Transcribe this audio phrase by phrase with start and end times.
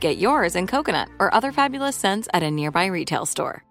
[0.00, 3.64] Get yours in coconut or other fabulous scents at a nearby retail store.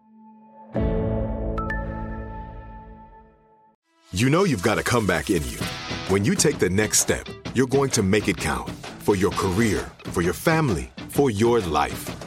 [4.13, 5.59] You know you've got a comeback in you.
[6.07, 8.69] When you take the next step, you're going to make it count
[8.99, 12.26] for your career, for your family, for your life.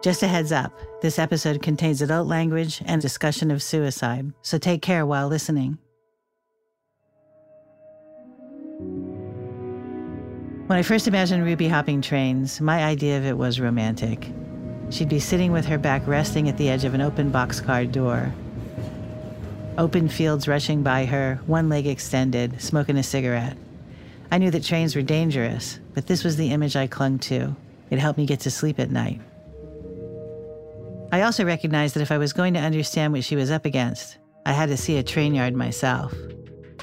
[0.00, 4.80] Just a heads up this episode contains adult language and discussion of suicide, so take
[4.80, 5.78] care while listening.
[10.66, 14.30] When I first imagined Ruby hopping trains, my idea of it was romantic.
[14.90, 18.32] She'd be sitting with her back resting at the edge of an open boxcar door.
[19.78, 23.56] Open fields rushing by her, one leg extended, smoking a cigarette.
[24.30, 27.56] I knew that trains were dangerous, but this was the image I clung to.
[27.90, 29.20] It helped me get to sleep at night.
[31.10, 34.18] I also recognized that if I was going to understand what she was up against,
[34.44, 36.14] I had to see a train yard myself.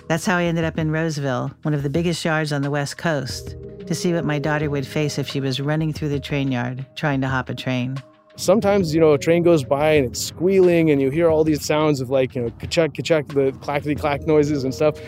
[0.07, 2.97] That's how I ended up in Roseville, one of the biggest yards on the West
[2.97, 3.55] Coast,
[3.85, 6.87] to see what my daughter would face if she was running through the train yard
[6.95, 7.97] trying to hop a train.
[8.35, 11.63] Sometimes, you know, a train goes by and it's squealing and you hear all these
[11.63, 14.99] sounds of like, you know, ka-chuck, the clackety clack noises and stuff.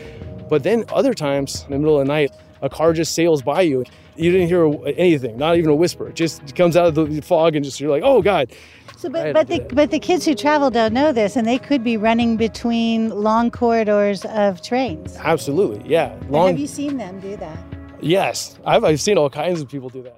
[0.48, 3.62] But then other times in the middle of the night, a car just sails by
[3.62, 3.84] you.
[4.16, 6.08] You didn't hear anything, not even a whisper.
[6.08, 8.52] It just comes out of the fog and just you're like, oh God.
[8.98, 11.84] So, but, but the but the kids who travel don't know this, and they could
[11.84, 15.16] be running between long corridors of trains.
[15.18, 16.18] Absolutely, yeah.
[16.30, 16.48] Long.
[16.48, 17.58] Have you seen them do that?
[18.02, 20.18] Yes, I've I've seen all kinds of people do that.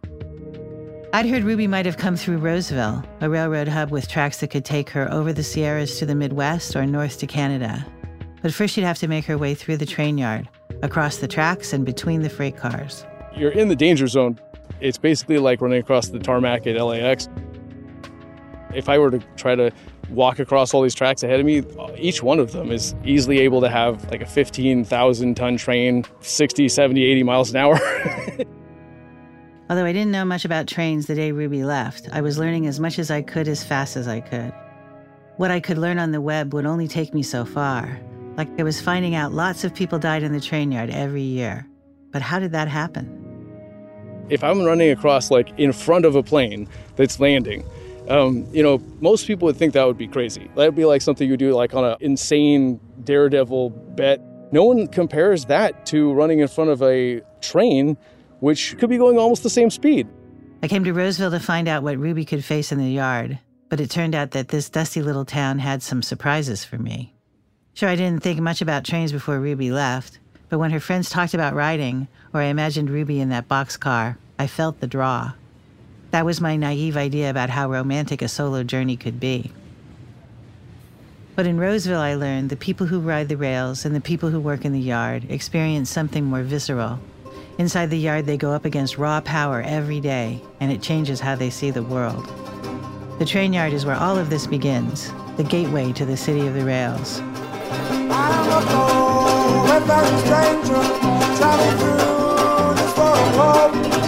[1.12, 4.64] I'd heard Ruby might have come through Roseville, a railroad hub with tracks that could
[4.64, 7.86] take her over the Sierras to the Midwest or north to Canada.
[8.42, 10.48] But first, she'd have to make her way through the train yard,
[10.84, 13.06] across the tracks, and between the freight cars.
[13.36, 14.40] You're in the danger zone.
[14.80, 17.28] It's basically like running across the tarmac at LAX.
[18.74, 19.72] If I were to try to
[20.09, 21.63] walk across all these tracks ahead of me,
[21.97, 26.68] each one of them is easily able to have like a 15,000 ton train, 60,
[26.69, 27.80] 70, 80 miles an hour.
[29.69, 32.80] Although I didn't know much about trains the day Ruby left, I was learning as
[32.80, 34.52] much as I could as fast as I could.
[35.38, 38.00] What I could learn on the web would only take me so far.
[38.36, 41.68] Like I was finding out lots of people died in the train yard every year.
[42.12, 43.16] But how did that happen?
[44.30, 47.63] If I'm running across like in front of a plane that's landing,
[48.09, 50.50] um, you know, most people would think that would be crazy.
[50.56, 54.20] That would be like something you do like on an insane daredevil bet.
[54.52, 57.98] No one compares that to running in front of a train,
[58.40, 60.08] which could be going almost the same speed.
[60.64, 63.80] I came to Roseville to find out what Ruby could face in the yard, but
[63.80, 67.14] it turned out that this dusty little town had some surprises for me.
[67.75, 70.19] Sure, I didn't think much about trains before Ruby left,
[70.50, 74.48] but when her friends talked about riding, or I imagined Ruby in that boxcar, I
[74.48, 75.34] felt the draw.
[76.12, 79.52] That was my naive idea about how romantic a solo journey could be.
[81.36, 84.40] But in Roseville, I learned the people who ride the rails and the people who
[84.40, 87.00] work in the yard experience something more visceral.
[87.60, 91.36] Inside the yard, they go up against raw power every day, and it changes how
[91.36, 92.25] they see the world.
[93.19, 96.56] The train yard is where all of this begins, the gateway to the city of
[96.56, 97.22] the rails.
[103.42, 103.99] I'm going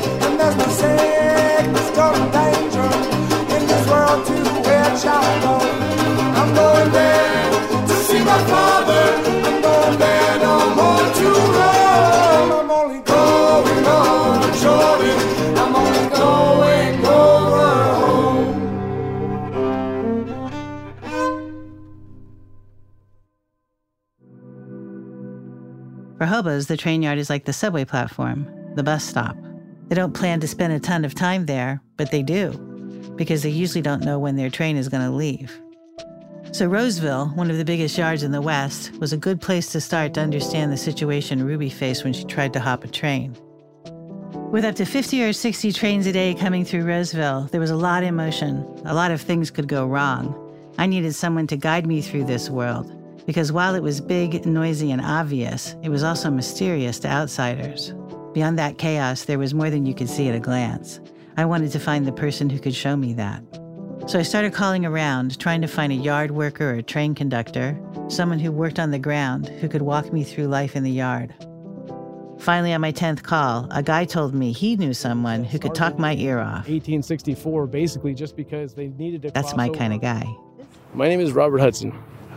[26.21, 29.35] For hobos, the train yard is like the subway platform, the bus stop.
[29.91, 32.51] They don't plan to spend a ton of time there, but they do,
[33.17, 35.51] because they usually don't know when their train is going to leave.
[36.53, 39.81] So, Roseville, one of the biggest yards in the West, was a good place to
[39.81, 43.35] start to understand the situation Ruby faced when she tried to hop a train.
[44.53, 47.75] With up to 50 or 60 trains a day coming through Roseville, there was a
[47.75, 48.59] lot in motion.
[48.85, 50.33] A lot of things could go wrong.
[50.77, 52.89] I needed someone to guide me through this world,
[53.25, 57.93] because while it was big, noisy, and obvious, it was also mysterious to outsiders.
[58.33, 61.01] Beyond that chaos, there was more than you could see at a glance.
[61.35, 63.43] I wanted to find the person who could show me that.
[64.07, 67.79] So I started calling around, trying to find a yard worker or a train conductor,
[68.07, 71.33] someone who worked on the ground who could walk me through life in the yard.
[72.39, 75.99] Finally, on my 10th call, a guy told me he knew someone who could talk
[75.99, 76.67] my ear off.
[76.67, 79.31] 1864, basically, just because they needed to.
[79.31, 80.25] That's my kind of guy.
[80.93, 81.93] My name is Robert Hudson.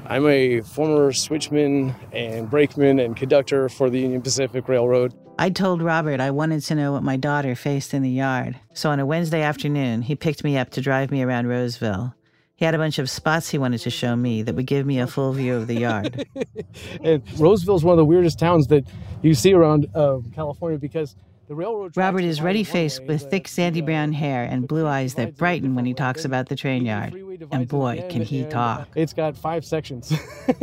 [0.06, 5.14] I'm a former switchman and brakeman and conductor for the Union Pacific Railroad.
[5.36, 8.56] I told Robert I wanted to know what my daughter faced in the yard.
[8.72, 12.14] So on a Wednesday afternoon, he picked me up to drive me around Roseville.
[12.54, 15.00] He had a bunch of spots he wanted to show me that would give me
[15.00, 16.24] a full view of the yard.
[17.02, 18.84] and Roseville is one of the weirdest towns that
[19.22, 21.16] you see around uh, California because
[21.48, 25.20] Robert is lined ready one faced with thick sandy brown hair and blue eyes that
[25.26, 27.14] divides it a brighten when he talks about the train yard.
[27.50, 28.88] And boy, can he talk.
[28.94, 30.12] It's got five sections,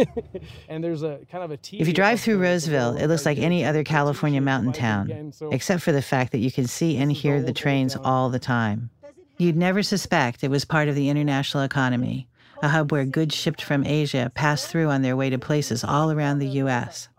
[0.69, 1.79] and there's a kind of a T.
[1.79, 3.83] If you drive through the- the Roseville, it looks like any other.
[3.83, 7.53] California mountain town, except for the fact that you can see and hear the the
[7.53, 8.89] trains all the time.
[9.37, 12.27] You'd never suspect it was part of the international economy,
[12.61, 16.09] a hub where goods shipped from Asia passed through on their way to places all
[16.11, 17.09] around the U.S.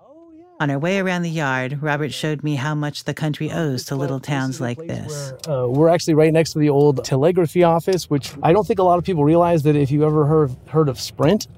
[0.63, 3.97] On our way around the yard, Robert showed me how much the country owes to
[3.97, 5.33] little towns like this.
[5.49, 8.85] Uh, we're actually right next to the old telegraphy office, which I don't think a
[8.85, 11.49] lot of people realize that if you ever heard heard of Sprint,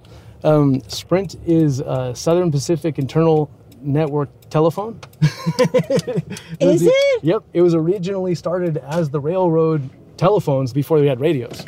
[0.42, 3.50] um, Sprint is uh, Southern Pacific Internal
[3.82, 4.98] Network Telephone.
[5.20, 7.24] Is the- it?
[7.24, 7.44] Yep.
[7.52, 11.66] It was originally started as the railroad telephones before we had radios.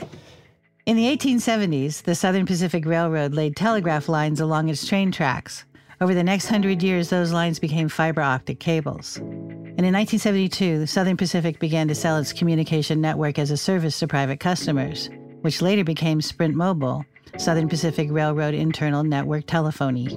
[0.87, 5.67] In the 1870s, the Southern Pacific Railroad laid telegraph lines along its train tracks.
[6.01, 9.17] Over the next hundred years, those lines became fiber optic cables.
[9.17, 13.99] And in 1972, the Southern Pacific began to sell its communication network as a service
[14.01, 15.09] to private customers,
[15.41, 17.05] which later became Sprint Mobile,
[17.39, 20.09] Southern Pacific Railroad Internal Network Telephony.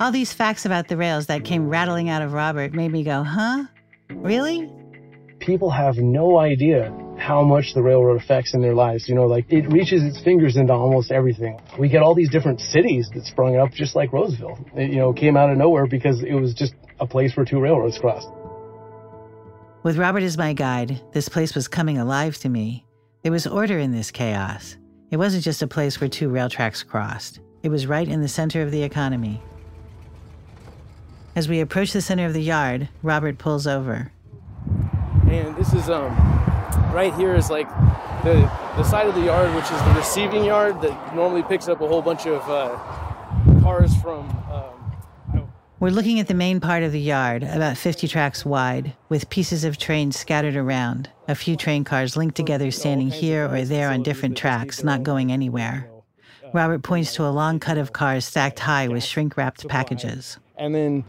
[0.00, 3.22] All these facts about the rails that came rattling out of Robert made me go,
[3.22, 3.64] huh?
[4.10, 4.70] Really?
[5.44, 9.08] people have no idea how much the railroad affects in their lives.
[9.08, 11.60] You know, like it reaches its fingers into almost everything.
[11.78, 14.58] We get all these different cities that sprung up just like Roseville.
[14.76, 17.60] It, you know, came out of nowhere because it was just a place where two
[17.60, 18.28] railroads crossed.
[19.82, 22.86] With Robert as my guide, this place was coming alive to me.
[23.22, 24.76] There was order in this chaos.
[25.10, 28.28] It wasn't just a place where two rail tracks crossed, it was right in the
[28.28, 29.40] center of the economy.
[31.36, 34.12] As we approach the center of the yard, Robert pulls over.
[35.28, 36.53] And this is um
[36.92, 37.68] right here is like
[38.24, 41.80] the the side of the yard which is the receiving yard that normally picks up
[41.80, 42.76] a whole bunch of uh,
[43.62, 45.48] cars from um,
[45.80, 49.64] We're looking at the main part of the yard, about 50 tracks wide, with pieces
[49.64, 54.02] of trains scattered around, a few train cars linked together standing here or there on
[54.02, 55.90] different tracks, not going anywhere.
[56.52, 60.38] Robert points to a long cut of cars stacked high with shrink wrapped packages.
[60.56, 61.04] and then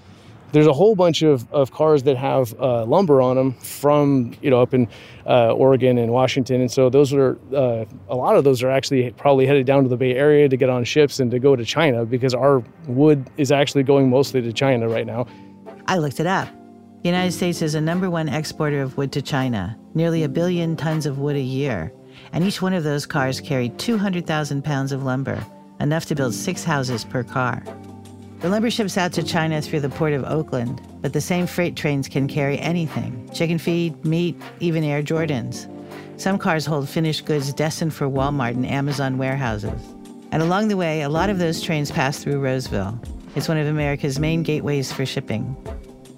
[0.56, 4.50] there's a whole bunch of, of cars that have uh, lumber on them from you
[4.50, 4.88] know up in
[5.28, 9.12] uh, Oregon and Washington, and so those are uh, a lot of those are actually
[9.12, 11.66] probably headed down to the Bay Area to get on ships and to go to
[11.66, 15.28] China because our wood is actually going mostly to China right now.
[15.88, 16.48] I looked it up.
[17.04, 20.76] The United States is a number one exporter of wood to China, nearly a billion
[20.78, 21.92] tons of wood a year.
[22.32, 25.46] And each one of those cars carried 200,000 pounds of lumber,
[25.82, 27.62] enough to build six houses per car.
[28.40, 31.76] The lumber ships out to China through the port of Oakland, but the same freight
[31.76, 35.72] trains can carry anything chicken feed, meat, even Air Jordans.
[36.20, 39.82] Some cars hold finished goods destined for Walmart and Amazon warehouses.
[40.32, 43.00] And along the way, a lot of those trains pass through Roseville.
[43.36, 45.56] It's one of America's main gateways for shipping.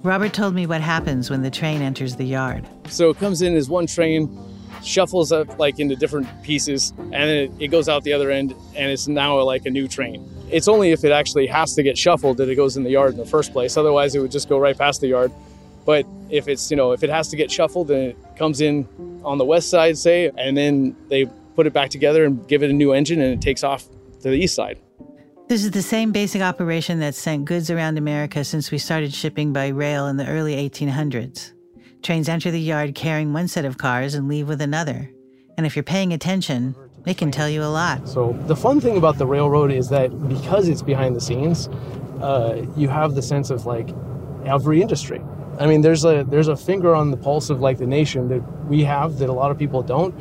[0.03, 2.67] Robert told me what happens when the train enters the yard.
[2.88, 4.39] So it comes in as one train,
[4.83, 8.53] shuffles up like into different pieces, and then it, it goes out the other end,
[8.75, 10.27] and it's now like a new train.
[10.50, 13.12] It's only if it actually has to get shuffled that it goes in the yard
[13.12, 13.75] in the first place.
[13.77, 15.32] Otherwise, it would just go right past the yard.
[15.86, 18.88] But if it's you know if it has to get shuffled, then it comes in
[19.24, 21.25] on the west side, say, and then they
[21.56, 23.88] put it back together and give it a new engine, and it takes off
[24.22, 24.77] to the east side.
[25.48, 29.54] This is the same basic operation that sent goods around America since we started shipping
[29.54, 31.54] by rail in the early 1800s.
[32.04, 35.10] Trains enter the yard carrying one set of cars and leave with another.
[35.56, 36.75] And if you're paying attention,
[37.09, 38.07] it can tell you a lot.
[38.07, 41.67] So the fun thing about the railroad is that because it's behind the scenes,
[42.21, 43.89] uh, you have the sense of like
[44.45, 45.21] every industry.
[45.59, 48.41] I mean, there's a there's a finger on the pulse of like the nation that
[48.65, 50.13] we have that a lot of people don't.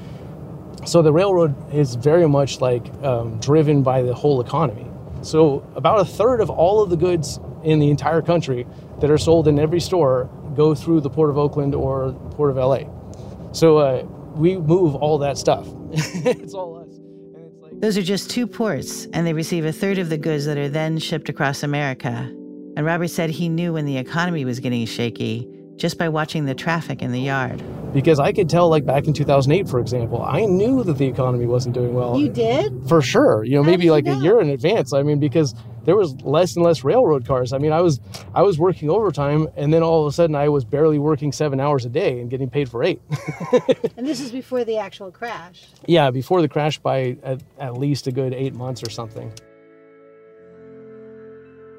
[0.86, 4.86] So the railroad is very much like um, driven by the whole economy.
[5.22, 8.66] So about a third of all of the goods in the entire country
[9.00, 12.56] that are sold in every store go through the Port of Oakland or Port of
[12.56, 12.84] LA.
[13.52, 15.66] So uh, we move all that stuff.
[15.92, 16.98] it's all us.
[17.72, 20.68] Those are just two ports, and they receive a third of the goods that are
[20.68, 22.08] then shipped across America.
[22.76, 26.54] And Robert said he knew when the economy was getting shaky just by watching the
[26.54, 27.62] traffic in the yard.
[27.92, 31.46] because I could tell, like back in 2008, for example, I knew that the economy
[31.46, 32.18] wasn't doing well.
[32.18, 32.88] You did?
[32.88, 33.44] for sure.
[33.44, 34.18] You know, How maybe you like know?
[34.18, 34.92] a year in advance.
[34.92, 35.54] I mean, because
[35.84, 37.52] there was less and less railroad cars.
[37.52, 38.00] I mean, I was
[38.34, 41.60] I was working overtime, and then all of a sudden, I was barely working seven
[41.60, 43.00] hours a day and getting paid for eight.
[43.96, 45.66] And this is before the actual crash.
[45.86, 49.32] yeah, before the crash by at, at least a good eight months or something.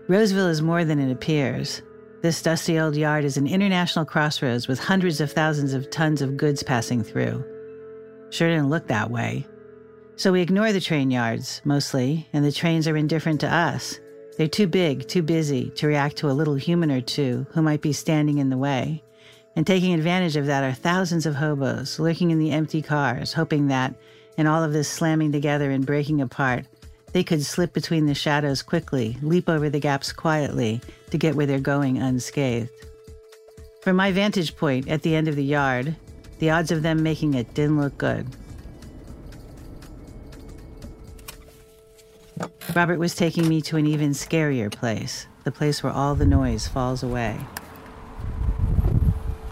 [0.07, 1.81] Roseville is more than it appears.
[2.27, 6.35] This dusty old yard is an international crossroads with hundreds of thousands of tons of
[6.35, 7.41] goods passing through.
[8.31, 9.47] Sure didn't look that way.
[10.17, 14.01] So we ignore the train yards, mostly, and the trains are indifferent to us.
[14.37, 17.79] They're too big, too busy to react to a little human or two who might
[17.79, 19.01] be standing in the way.
[19.55, 23.67] And taking advantage of that are thousands of hobos lurking in the empty cars, hoping
[23.67, 23.95] that,
[24.35, 26.65] in all of this slamming together and breaking apart,
[27.17, 31.47] they could slip between the shadows quickly, leap over the gaps quietly to get where
[31.47, 32.69] they're going unscathed.
[33.81, 35.95] From my vantage point at the end of the yard,
[36.37, 38.27] the odds of them making it didn't look good.
[42.75, 46.67] Robert was taking me to an even scarier place, the place where all the noise
[46.67, 47.35] falls away.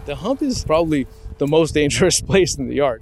[0.05, 1.07] The hump is probably
[1.39, 3.01] the most dangerous place in the yard.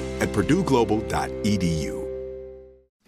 [0.21, 2.00] at purdueglobal.edu.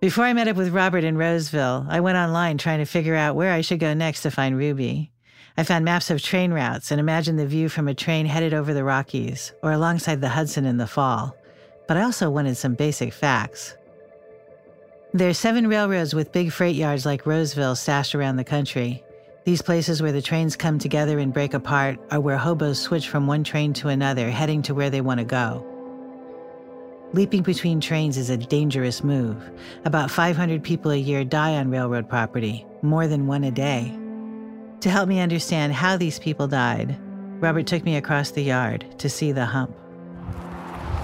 [0.00, 3.36] Before I met up with Robert in Roseville, I went online trying to figure out
[3.36, 5.12] where I should go next to find Ruby.
[5.58, 8.72] I found maps of train routes and imagined the view from a train headed over
[8.72, 11.36] the Rockies or alongside the Hudson in the fall.
[11.86, 13.76] But I also wanted some basic facts.
[15.12, 19.04] There are seven railroads with big freight yards like Roseville stashed around the country.
[19.44, 23.26] These places where the trains come together and break apart are where hobos switch from
[23.26, 25.69] one train to another, heading to where they want to go.
[27.12, 29.50] Leaping between trains is a dangerous move.
[29.84, 33.92] About 500 people a year die on railroad property, more than one a day.
[34.82, 36.96] To help me understand how these people died,
[37.40, 39.74] Robert took me across the yard to see the hump.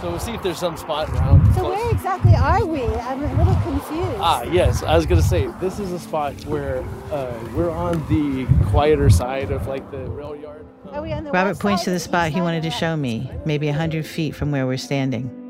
[0.00, 1.44] So we'll see if there's some spot around.
[1.54, 1.76] So close.
[1.76, 2.84] where exactly are we?
[2.84, 4.20] I'm a little confused.
[4.20, 4.84] Ah, yes.
[4.84, 9.50] I was gonna say this is a spot where uh, we're on the quieter side
[9.50, 10.66] of like the rail yard.
[10.92, 12.96] Are we on the Robert west points side to the spot he wanted to show
[12.96, 15.45] me, maybe a hundred feet from where we're standing.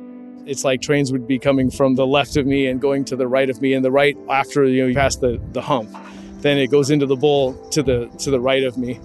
[0.47, 3.27] It's like trains would be coming from the left of me and going to the
[3.27, 5.91] right of me, and the right after you know you pass the the hump,
[6.41, 9.01] then it goes into the bowl to the to the right of me.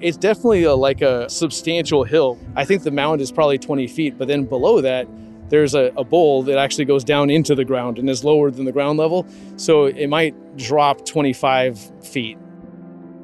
[0.00, 2.38] It's definitely a, like a substantial hill.
[2.56, 5.08] I think the mound is probably 20 feet, but then below that,
[5.48, 8.64] there's a, a bowl that actually goes down into the ground and is lower than
[8.64, 9.26] the ground level.
[9.56, 12.36] So it might drop 25 feet.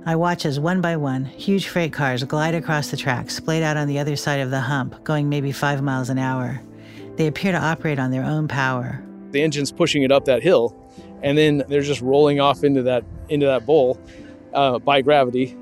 [0.07, 3.77] I watch as one by one, huge freight cars glide across the tracks, splayed out
[3.77, 6.63] on the other side of the hump, going maybe five miles an hour.
[7.17, 9.03] They appear to operate on their own power.
[9.31, 10.77] The engine's pushing it up that hill,
[11.23, 14.01] and then they're just rolling off into that into that bowl
[14.55, 15.57] uh, by gravity.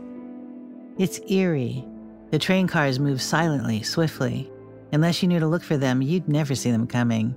[0.98, 1.84] It's eerie.
[2.30, 4.50] The train cars move silently, swiftly.
[4.92, 7.36] Unless you knew to look for them, you'd never see them coming.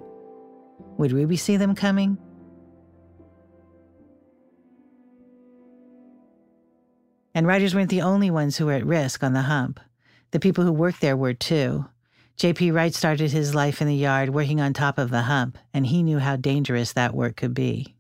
[0.98, 2.18] Would Ruby see them coming?
[7.34, 9.80] And riders weren't the only ones who were at risk on the hump.
[10.32, 11.86] The people who worked there were too.
[12.38, 12.72] J.P.
[12.72, 16.04] Wright started his life in the yard working on top of the hump, and he
[16.04, 17.96] knew how dangerous that work could be.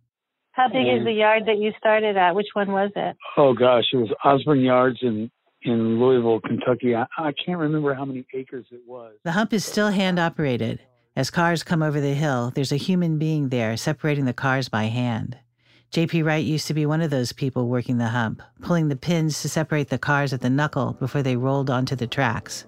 [0.52, 2.36] How big is the yard that you started at?
[2.36, 3.16] Which one was it?
[3.38, 5.32] Oh gosh, it was Osborn Yards in
[5.64, 6.96] in Louisville, Kentucky.
[6.96, 9.14] I, I can't remember how many acres it was.
[9.24, 10.80] The hump is still hand operated.
[11.16, 14.86] As cars come over the hill, there's a human being there separating the cars by
[14.86, 15.38] hand.
[15.92, 16.24] J.P.
[16.24, 19.50] Wright used to be one of those people working the hump, pulling the pins to
[19.50, 22.66] separate the cars at the knuckle before they rolled onto the tracks.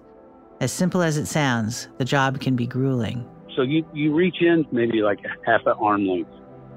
[0.60, 3.28] As simple as it sounds, the job can be grueling.
[3.56, 6.30] So you you reach in maybe like a half an arm length,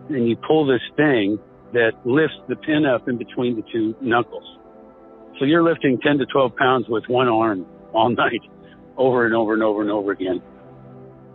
[0.10, 1.40] and you pull this thing
[1.74, 4.44] that lifts the pin up in between the two knuckles.
[5.40, 8.42] So you're lifting 10 to 12 pounds with one arm all night,
[8.98, 10.42] over and over and over and over again.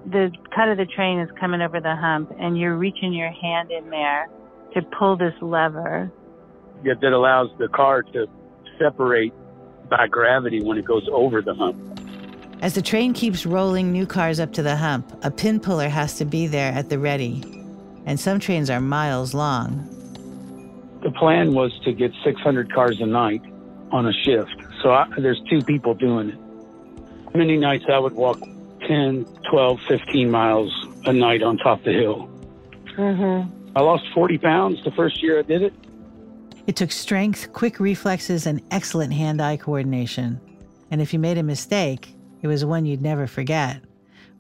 [0.07, 3.71] the cut of the train is coming over the hump and you're reaching your hand
[3.71, 4.29] in there
[4.75, 6.11] to pull this lever.
[6.85, 8.27] Yet that allows the car to
[8.81, 9.33] separate
[9.89, 11.92] by gravity when it goes over the hump.
[12.63, 16.17] As the train keeps rolling new cars up to the hump, a pin puller has
[16.19, 17.43] to be there at the ready.
[18.07, 19.89] And some trains are miles long.
[21.03, 23.43] The plan was to get 600 cars a night
[23.91, 24.55] on a shift.
[24.81, 27.35] So I, there's two people doing it.
[27.35, 28.39] Many nights I would walk
[28.87, 30.73] 10, 12, 15 miles
[31.05, 32.31] a night on top of the hill.
[32.97, 33.77] Mm-hmm.
[33.77, 35.75] I lost 40 pounds the first year I did it.
[36.69, 40.41] It took strength, quick reflexes, and excellent hand eye coordination.
[40.93, 43.81] And if you made a mistake, it was one you'd never forget.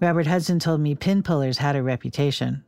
[0.01, 2.65] Robert Hudson told me pin pullers had a reputation.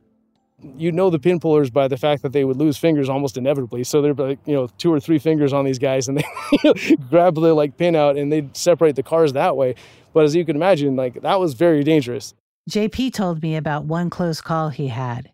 [0.63, 3.83] You know the pin pullers by the fact that they would lose fingers almost inevitably.
[3.83, 7.35] So they're like, you know, two or three fingers on these guys and they grab
[7.35, 9.75] the like pin out and they'd separate the cars that way.
[10.13, 12.33] But as you can imagine, like that was very dangerous.
[12.69, 15.31] JP told me about one close call he had.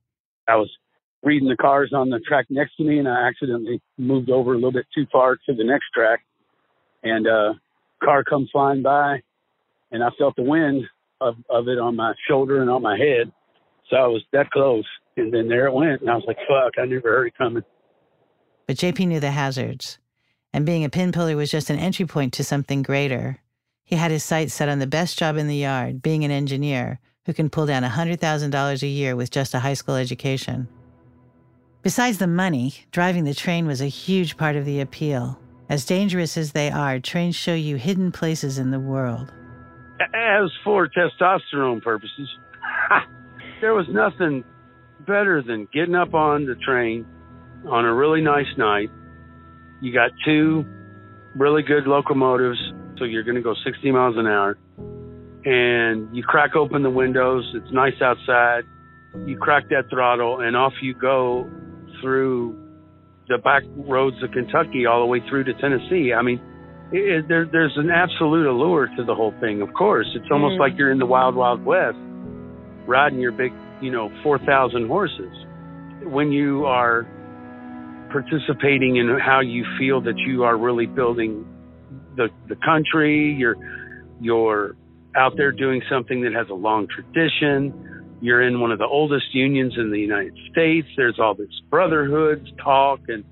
[0.50, 0.72] I was
[1.22, 4.56] reading the cars on the track next to me and I accidentally moved over a
[4.56, 6.22] little bit too far to the next track
[7.04, 7.54] and uh
[8.04, 9.22] car comes flying by
[9.92, 10.84] and I felt the wind
[11.20, 13.32] of, of it on my shoulder and on my head.
[13.90, 14.86] So I was that close.
[15.18, 17.64] And then there it went and I was like, fuck, I never heard it coming.
[18.66, 20.00] But JP knew the hazards.
[20.54, 23.40] And being a pin puller was just an entry point to something greater.
[23.84, 27.00] He had his sights set on the best job in the yard, being an engineer
[27.26, 30.68] who can pull down $100,000 a year with just a high school education.
[31.84, 35.40] Besides the money, driving the train was a huge part of the appeal.
[35.70, 39.34] As dangerous as they are, trains show you hidden places in the world.
[40.14, 42.30] As for testosterone purposes,
[43.62, 44.44] there was nothing
[45.06, 47.06] better than getting up on the train
[47.70, 48.90] on a really nice night.
[49.82, 50.66] You got two
[51.36, 52.60] really good locomotives,
[52.98, 54.58] so you're going to go 60 miles an hour.
[55.44, 57.50] And you crack open the windows.
[57.56, 58.64] It's nice outside.
[59.26, 61.50] You crack that throttle, and off you go
[62.02, 62.58] through
[63.28, 66.14] the back roads of Kentucky all the way through to Tennessee.
[66.14, 66.40] I mean,
[66.92, 69.62] it, there, there's an absolute allure to the whole thing.
[69.62, 70.60] Of course, it's almost mm.
[70.60, 71.98] like you're in the wild, wild west,
[72.86, 75.32] riding your big, you know, four thousand horses.
[76.04, 77.08] When you are
[78.12, 81.46] participating in how you feel that you are really building
[82.16, 83.56] the the country, you're
[84.20, 84.76] you're
[85.16, 88.18] out there doing something that has a long tradition.
[88.22, 90.88] You're in one of the oldest unions in the United States.
[90.96, 93.24] There's all this brotherhood talk and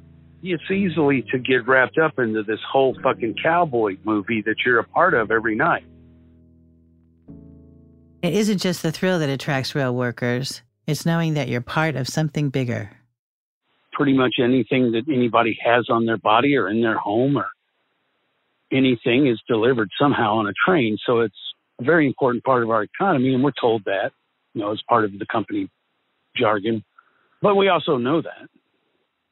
[0.41, 4.84] it's easily to get wrapped up into this whole fucking cowboy movie that you're a
[4.84, 5.86] part of every night.
[8.21, 12.08] It isn't just the thrill that attracts rail workers, it's knowing that you're part of
[12.08, 12.91] something bigger.
[13.93, 17.47] Pretty much anything that anybody has on their body or in their home or
[18.71, 20.97] anything is delivered somehow on a train.
[21.06, 21.36] So it's
[21.80, 24.12] a very important part of our economy, and we're told that,
[24.54, 25.69] you know, as part of the company
[26.36, 26.84] jargon.
[27.41, 28.49] But we also know that.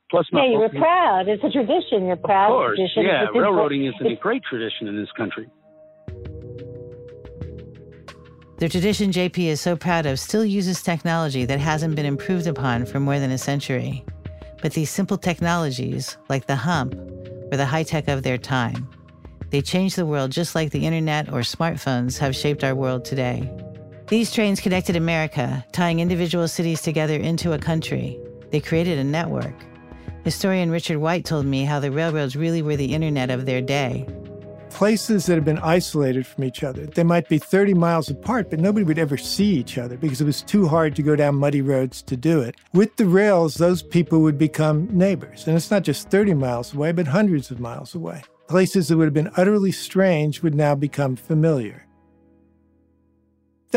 [0.09, 1.27] Plus, my Yeah, you were proud.
[1.27, 2.07] It's a tradition.
[2.07, 2.51] You're proud.
[2.51, 3.03] Of course, tradition.
[3.03, 3.23] yeah.
[3.23, 3.35] It's.
[3.35, 5.49] Railroading is a great tradition in this country.
[8.59, 12.85] The tradition JP is so proud of still uses technology that hasn't been improved upon
[12.85, 14.03] for more than a century.
[14.61, 18.89] But these simple technologies, like the hump, were the high tech of their time.
[19.51, 23.47] They changed the world just like the internet or smartphones have shaped our world today.
[24.07, 28.19] These trains connected America, tying individual cities together into a country.
[28.51, 29.53] They created a network.
[30.27, 34.05] Historian Richard White told me how the railroads really were the internet of their day.
[34.69, 36.85] places that have been isolated from each other.
[36.85, 40.25] They might be 30 miles apart, but nobody would ever see each other because it
[40.25, 42.55] was too hard to go down muddy roads to do it.
[42.73, 45.47] With the rails, those people would become neighbors.
[45.47, 48.21] And it's not just 30 miles away, but hundreds of miles away.
[48.49, 51.86] Places that would have been utterly strange would now become familiar.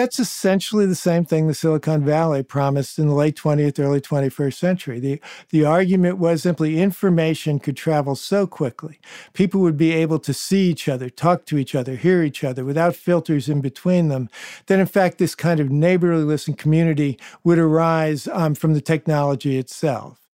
[0.01, 4.55] That's essentially the same thing the Silicon Valley promised in the late 20th, early 21st
[4.55, 4.99] century.
[4.99, 8.99] The, the argument was simply information could travel so quickly.
[9.35, 12.65] People would be able to see each other, talk to each other, hear each other
[12.65, 14.31] without filters in between them.
[14.69, 19.59] That, in fact, this kind of neighborliness and community would arise um, from the technology
[19.59, 20.31] itself.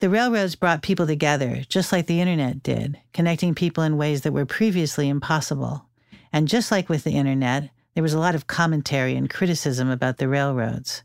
[0.00, 4.34] The railroads brought people together, just like the internet did, connecting people in ways that
[4.34, 5.86] were previously impossible.
[6.34, 10.18] And just like with the internet, there was a lot of commentary and criticism about
[10.18, 11.02] the railroads.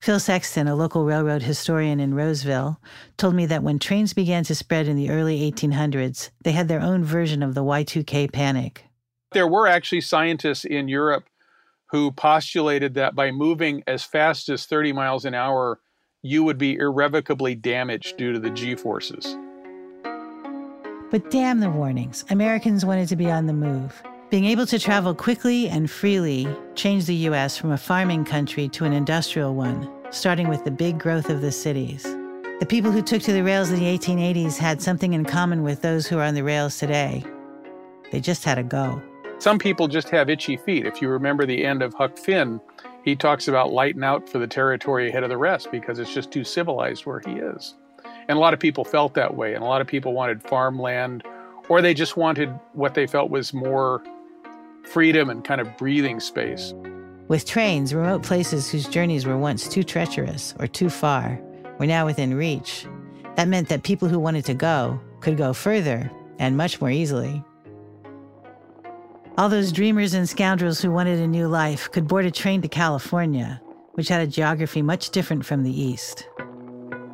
[0.00, 2.78] Phil Sexton, a local railroad historian in Roseville,
[3.16, 6.82] told me that when trains began to spread in the early 1800s, they had their
[6.82, 8.84] own version of the Y2K panic.
[9.32, 11.24] There were actually scientists in Europe
[11.86, 15.80] who postulated that by moving as fast as 30 miles an hour,
[16.20, 19.38] you would be irrevocably damaged due to the G forces.
[21.10, 22.24] But damn the warnings.
[22.28, 24.02] Americans wanted to be on the move.
[24.30, 27.58] Being able to travel quickly and freely changed the U.S.
[27.58, 31.52] from a farming country to an industrial one, starting with the big growth of the
[31.52, 32.02] cities.
[32.58, 35.82] The people who took to the rails in the 1880s had something in common with
[35.82, 37.22] those who are on the rails today.
[38.10, 39.00] They just had to go.
[39.38, 40.86] Some people just have itchy feet.
[40.86, 42.60] If you remember the end of Huck Finn,
[43.04, 46.30] he talks about lighting out for the territory ahead of the rest because it's just
[46.32, 47.74] too civilized where he is.
[48.28, 51.24] And a lot of people felt that way, and a lot of people wanted farmland,
[51.68, 54.02] or they just wanted what they felt was more
[54.86, 56.74] freedom and kind of breathing space.
[57.28, 61.40] With trains, remote places whose journeys were once too treacherous or too far
[61.78, 62.86] were now within reach.
[63.36, 67.42] That meant that people who wanted to go could go further and much more easily.
[69.36, 72.68] All those dreamers and scoundrels who wanted a new life could board a train to
[72.68, 73.60] California,
[73.94, 76.28] which had a geography much different from the East.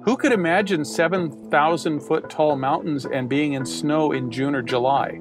[0.05, 5.21] Who could imagine 7,000 foot tall mountains and being in snow in June or July?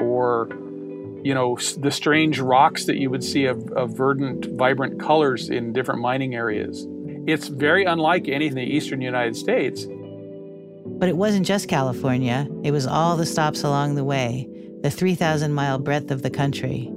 [0.00, 0.48] Or,
[1.22, 5.72] you know, the strange rocks that you would see of, of verdant, vibrant colors in
[5.72, 6.86] different mining areas.
[7.26, 9.86] It's very unlike anything in the eastern United States.
[10.86, 14.48] But it wasn't just California, it was all the stops along the way,
[14.82, 16.88] the 3,000 mile breadth of the country.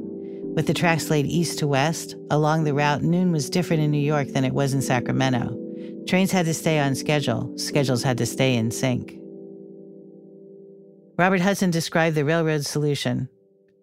[0.56, 3.98] With the tracks laid east to west, along the route, noon was different in New
[3.98, 5.58] York than it was in Sacramento.
[6.08, 9.18] Trains had to stay on schedule, schedules had to stay in sync.
[11.18, 13.30] Robert Hudson described the railroad solution,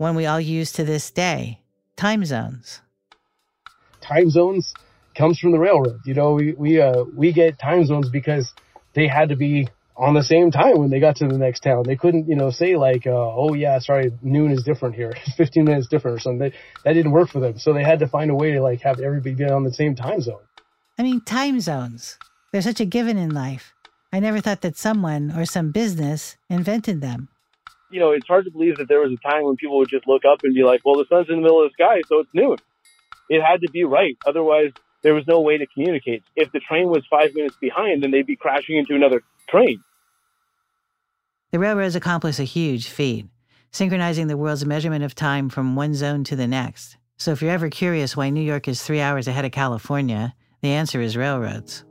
[0.01, 1.61] one we all use to this day
[1.97, 2.81] time zones.
[4.01, 4.73] time zones
[5.15, 6.01] comes from the railroad.
[6.07, 8.53] You know, we we uh we get time zones because
[8.95, 11.83] they had to be on the same time when they got to the next town.
[11.85, 13.11] They couldn't, you know, say like, uh,
[13.43, 16.51] "Oh yeah, sorry, noon is different here, 15 minutes different or something."
[16.85, 19.01] That didn't work for them, so they had to find a way to like have
[19.01, 20.41] everybody be on the same time zone.
[20.99, 22.19] I mean, time zones.
[22.53, 23.75] They're such a given in life.
[24.13, 27.29] I never thought that someone or some business invented them.
[27.91, 30.07] You know, it's hard to believe that there was a time when people would just
[30.07, 32.21] look up and be like, "Well, the sun's in the middle of the sky, so
[32.21, 32.57] it's noon."
[33.29, 34.73] It had to be right, otherwise
[35.03, 36.23] there was no way to communicate.
[36.37, 39.83] If the train was five minutes behind, then they'd be crashing into another train.
[41.53, 43.27] The railroads accomplished a huge feat,
[43.73, 46.97] synchronizing the world's measurement of time from one zone to the next.
[47.17, 50.71] So if you're ever curious why New York is three hours ahead of California, the
[50.71, 51.85] answer is railroads.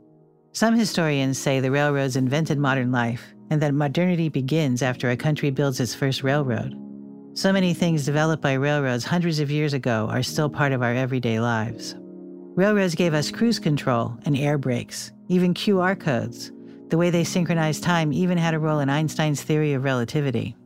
[0.52, 5.50] Some historians say the railroads invented modern life and that modernity begins after a country
[5.50, 6.74] builds its first railroad.
[7.34, 10.94] So many things developed by railroads hundreds of years ago are still part of our
[10.94, 11.94] everyday lives.
[12.56, 16.52] Railroads gave us cruise control and air brakes, even QR codes.
[16.88, 20.56] The way they synchronized time even had a role in Einstein's theory of relativity.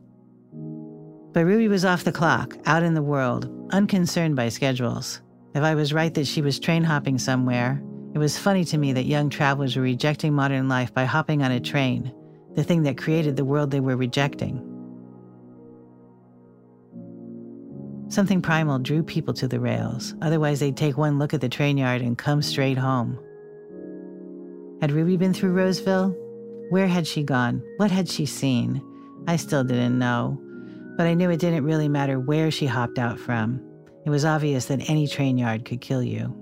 [0.51, 5.21] But Ruby was off the clock, out in the world, unconcerned by schedules.
[5.53, 7.81] If I was right that she was train hopping somewhere,
[8.13, 11.51] it was funny to me that young travelers were rejecting modern life by hopping on
[11.51, 12.13] a train,
[12.55, 14.71] the thing that created the world they were rejecting.
[18.07, 21.77] Something primal drew people to the rails, otherwise, they'd take one look at the train
[21.77, 23.19] yard and come straight home.
[24.79, 26.15] Had Ruby been through Roseville?
[26.69, 27.61] Where had she gone?
[27.77, 28.81] What had she seen?
[29.27, 30.39] I still didn't know,
[30.97, 33.61] but I knew it didn't really matter where she hopped out from.
[34.05, 36.33] It was obvious that any train yard could kill you.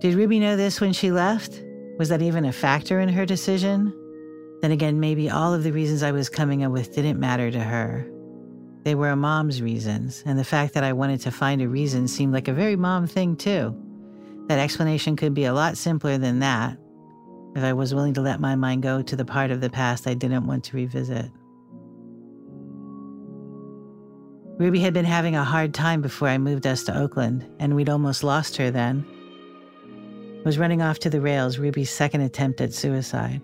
[0.00, 1.60] Did Ruby know this when she left?
[1.98, 3.92] Was that even a factor in her decision?
[4.62, 7.60] Then again, maybe all of the reasons I was coming up with didn't matter to
[7.60, 8.08] her.
[8.84, 12.06] They were a mom's reasons, and the fact that I wanted to find a reason
[12.06, 13.76] seemed like a very mom thing, too.
[14.46, 16.78] That explanation could be a lot simpler than that
[17.56, 20.06] if I was willing to let my mind go to the part of the past
[20.06, 21.30] I didn't want to revisit.
[24.58, 27.88] Ruby had been having a hard time before I moved us to Oakland, and we'd
[27.88, 29.04] almost lost her then.
[30.48, 33.42] Was running off to the rails Ruby's second attempt at suicide.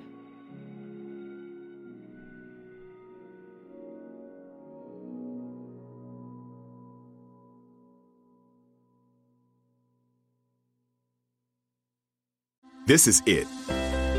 [12.86, 13.46] This is it.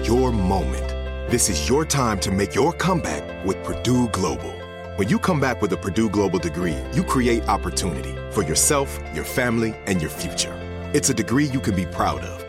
[0.08, 0.88] Your moment.
[1.32, 4.54] This is your time to make your comeback with Purdue Global.
[4.98, 9.26] When you come back with a Purdue Global degree, you create opportunity for yourself, your
[9.26, 10.54] family, and your future.
[10.94, 12.45] It's a degree you can be proud of,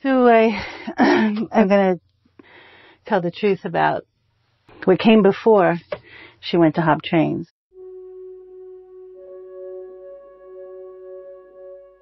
[0.00, 0.64] So I,
[0.98, 2.00] I'm going to
[3.04, 4.04] tell the truth about
[4.84, 5.76] what came before
[6.40, 7.50] she went to hop trains.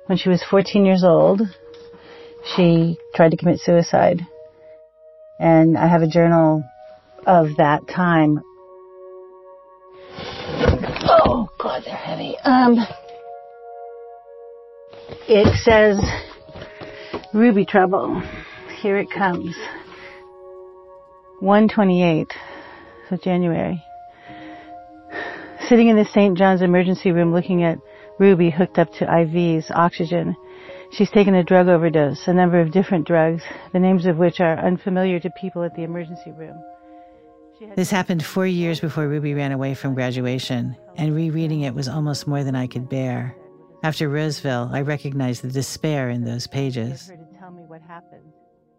[0.07, 1.41] When she was 14 years old,
[2.55, 4.21] she tried to commit suicide.
[5.41, 6.65] And I have a journal
[7.27, 8.41] of that time.
[11.09, 12.37] Oh God, they're heavy.
[12.45, 12.77] Um,
[15.29, 15.99] it says
[17.37, 18.23] Ruby Trouble.
[18.81, 19.55] Here it comes.
[21.41, 22.33] 128,
[23.11, 23.85] so January.
[25.69, 26.39] Sitting in the St.
[26.39, 27.77] John's emergency room looking at
[28.19, 30.35] Ruby hooked up to IVs, oxygen.
[30.93, 33.43] She's taken a drug overdose, a number of different drugs,
[33.75, 36.59] the names of which are unfamiliar to people at the emergency room.
[37.75, 42.27] This happened four years before Ruby ran away from graduation, and rereading it was almost
[42.27, 43.37] more than I could bear.
[43.83, 47.13] After Roseville, I recognized the despair in those pages.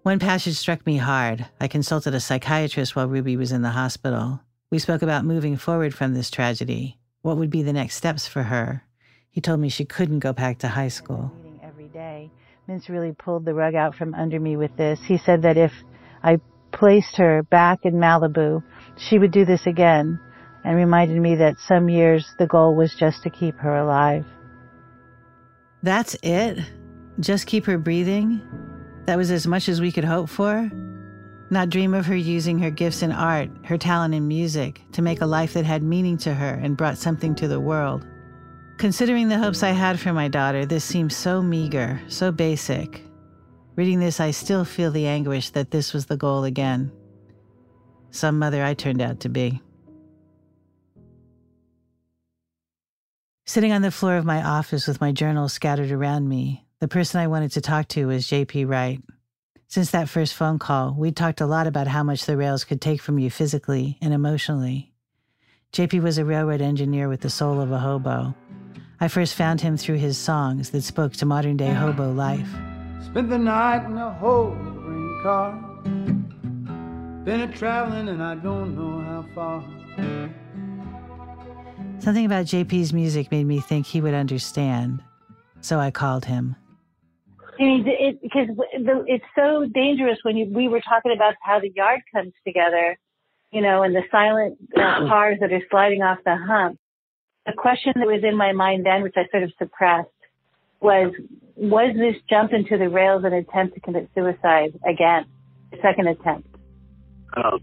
[0.04, 1.48] One passage struck me hard.
[1.60, 4.42] I consulted a psychiatrist while Ruby was in the hospital.
[4.72, 6.98] We spoke about moving forward from this tragedy.
[7.22, 8.84] What would be the next steps for her?
[9.30, 11.32] He told me she couldn't go back to high school.
[11.62, 12.32] Every day.
[12.70, 15.00] Mintz really pulled the rug out from under me with this.
[15.04, 15.72] He said that if
[16.24, 16.40] I
[16.72, 18.64] placed her back in Malibu,
[18.98, 20.20] she would do this again,
[20.64, 24.26] and reminded me that some years the goal was just to keep her alive.
[25.82, 26.60] That's it?
[27.20, 28.42] Just keep her breathing?
[29.08, 30.70] That was as much as we could hope for?
[31.50, 35.22] Not dream of her using her gifts in art, her talent in music, to make
[35.22, 38.06] a life that had meaning to her and brought something to the world.
[38.78, 43.02] Considering the hopes I had for my daughter, this seemed so meager, so basic.
[43.78, 46.92] Reading this, I still feel the anguish that this was the goal again.
[48.12, 49.62] Some mother I turned out to be.
[53.46, 57.20] Sitting on the floor of my office with my journals scattered around me, the person
[57.20, 59.02] I wanted to talk to was JP Wright.
[59.68, 62.80] Since that first phone call, we'd talked a lot about how much the rails could
[62.80, 64.94] take from you physically and emotionally.
[65.74, 68.36] JP was a railroad engineer with the soul of a hobo.
[69.00, 72.50] I first found him through his songs that spoke to modern day hobo life.
[73.06, 75.54] Spent the night in a whole green car.
[77.26, 79.64] Been a traveling and I don't know how far.
[82.00, 85.04] Something about JP's music made me think he would understand,
[85.60, 86.56] so I called him.
[87.60, 91.60] I mean, it, because the, it's so dangerous when you, we were talking about how
[91.60, 92.98] the yard comes together,
[93.52, 96.80] you know, and the silent uh, cars that are sliding off the hump.
[97.46, 100.10] The question that was in my mind then, which I sort of suppressed,
[100.82, 101.14] was,
[101.56, 105.26] was this jump into the rails an attempt to commit suicide again?
[105.82, 106.48] Second attempt.
[107.36, 107.60] Um,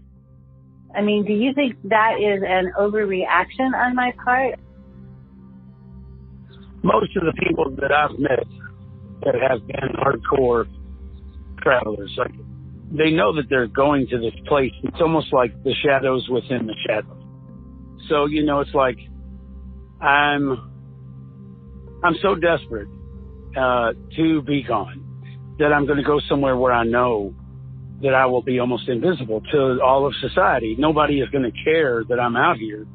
[0.95, 4.59] I mean, do you think that is an overreaction on my part?
[6.85, 8.45] most of the people that I've met
[9.25, 10.67] that have been hardcore
[11.61, 12.31] travelers, like
[12.91, 14.71] they know that they're going to this place.
[14.83, 17.23] It's almost like the shadows within the shadows.
[18.09, 18.97] So you know, it's like
[20.01, 20.71] I'm
[22.03, 22.87] I'm so desperate
[23.57, 25.01] uh, to be gone
[25.59, 27.33] that I'm going to go somewhere where I know
[28.01, 30.75] that I will be almost invisible to all of society.
[30.77, 32.85] Nobody is going to care that I'm out here.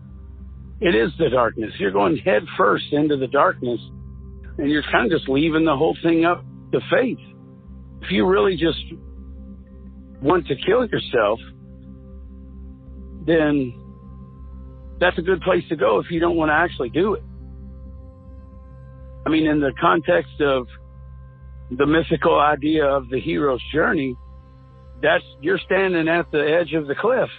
[0.80, 1.72] It is the darkness.
[1.78, 3.80] You're going head first into the darkness
[4.60, 7.18] and you're kind of just leaving the whole thing up to fate.
[8.02, 8.78] If you really just
[10.22, 11.40] want to kill yourself,
[13.26, 13.74] then
[15.00, 17.22] that's a good place to go if you don't want to actually do it.
[19.26, 20.66] I mean, in the context of
[21.70, 24.14] the mythical idea of the hero's journey,
[25.02, 27.30] that's you're standing at the edge of the cliff.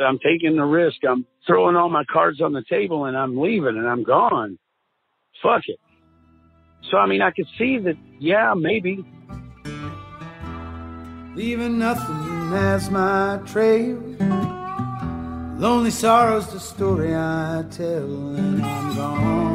[0.00, 0.96] I'm taking the risk.
[1.08, 4.58] I'm throwing all my cards on the table and I'm leaving and I'm gone.
[5.42, 5.78] Fuck it.
[6.90, 9.04] So, I mean, I could see that, yeah, maybe.
[11.34, 13.98] Leaving nothing as my trail.
[15.58, 19.54] Lonely sorrow's the story I tell, and I'm gone.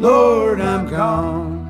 [0.00, 1.60] Lord, I'm gone.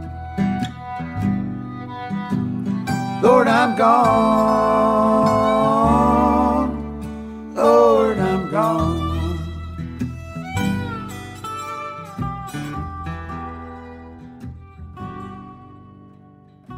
[3.23, 5.40] Lord, I'm gone.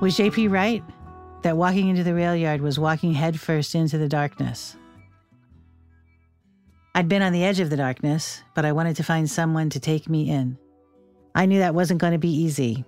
[0.03, 0.83] Was JP right?
[1.45, 4.77] That walking into the rail yard was walking headfirst into the darkness.
[6.97, 9.79] I'd been on the edge of the darkness, but I wanted to find someone to
[9.79, 10.59] take me in.
[11.37, 12.85] I knew that wasn't going to be easy.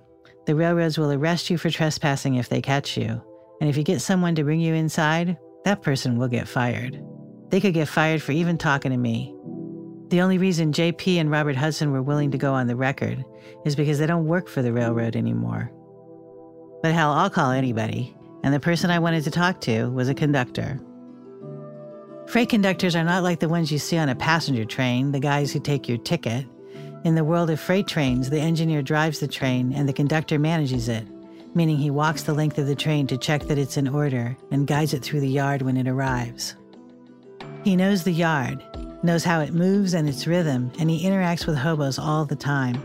[0.46, 3.22] The railroads will arrest you for trespassing if they catch you.
[3.60, 7.00] And if you get someone to bring you inside, that person will get fired.
[7.50, 9.32] They could get fired for even talking to me.
[10.08, 13.24] The only reason JP and Robert Hudson were willing to go on the record
[13.64, 15.70] is because they don't work for the railroad anymore.
[16.84, 18.14] But hell, I'll call anybody.
[18.42, 20.78] And the person I wanted to talk to was a conductor.
[22.26, 25.50] Freight conductors are not like the ones you see on a passenger train, the guys
[25.50, 26.44] who take your ticket.
[27.02, 30.90] In the world of freight trains, the engineer drives the train and the conductor manages
[30.90, 31.08] it,
[31.54, 34.66] meaning he walks the length of the train to check that it's in order and
[34.66, 36.54] guides it through the yard when it arrives.
[37.64, 38.62] He knows the yard,
[39.02, 42.78] knows how it moves and its rhythm, and he interacts with hobos all the time.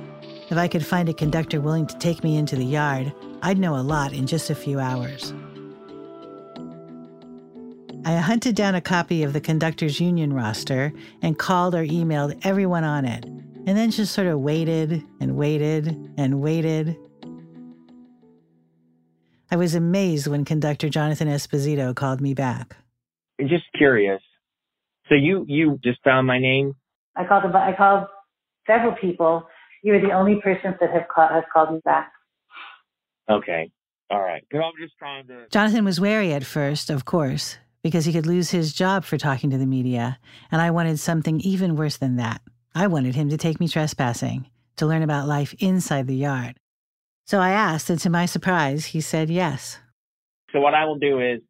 [0.49, 3.75] If I could find a conductor willing to take me into the yard, I'd know
[3.75, 5.33] a lot in just a few hours.
[8.05, 12.83] I hunted down a copy of the conductors union roster and called or emailed everyone
[12.83, 16.97] on it, and then just sort of waited and waited and waited.
[19.51, 22.77] I was amazed when conductor Jonathan Esposito called me back.
[23.39, 24.21] I'm just curious.
[25.07, 26.75] So you you just found my name?
[27.15, 28.07] I called about, I called
[28.67, 29.47] several people.
[29.83, 32.11] You were the only person that have called, has called me back.
[33.29, 33.71] Okay.
[34.09, 34.43] All right.
[34.49, 35.45] Because I'm just trying to.
[35.51, 39.49] Jonathan was wary at first, of course, because he could lose his job for talking
[39.51, 40.19] to the media,
[40.51, 42.41] and I wanted something even worse than that.
[42.73, 46.59] I wanted him to take me trespassing, to learn about life inside the yard.
[47.25, 49.77] So I asked, and to my surprise, he said yes.
[50.51, 51.41] So what I will do is,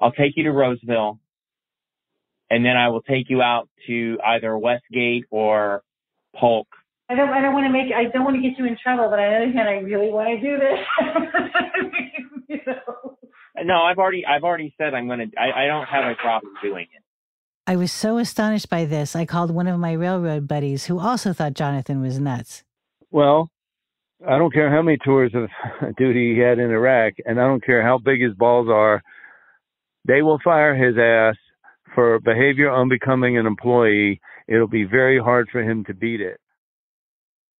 [0.00, 1.18] I'll take you to Roseville,
[2.50, 5.82] and then I will take you out to either Westgate or
[6.36, 6.66] Polk.
[7.08, 9.08] I don't, I don't want to make, I don't want to get you in trouble,
[9.10, 10.78] but on the other hand, I really want to do this.
[12.48, 13.16] you know?
[13.64, 15.26] No, I've already I've already said I'm gonna.
[15.38, 17.02] I, I don't have a problem doing it.
[17.66, 21.32] I was so astonished by this, I called one of my railroad buddies who also
[21.32, 22.64] thought Jonathan was nuts.
[23.12, 23.50] Well,
[24.28, 25.48] I don't care how many tours of
[25.96, 29.00] duty he had in Iraq, and I don't care how big his balls are.
[30.04, 31.36] They will fire his ass
[31.94, 34.20] for behavior unbecoming an employee.
[34.48, 36.40] It'll be very hard for him to beat it.